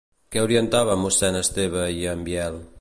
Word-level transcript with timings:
Què 0.35 0.41
orientava 0.45 0.95
a 0.95 0.99
mossèn 1.03 1.39
Esteve 1.43 1.87
i 2.01 2.05
a 2.09 2.19
en 2.19 2.29
Biel? 2.31 2.63